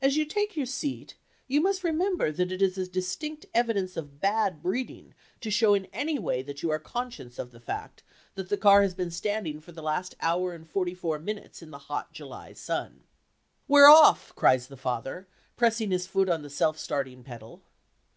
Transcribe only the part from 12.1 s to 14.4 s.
July sun. "We're off!"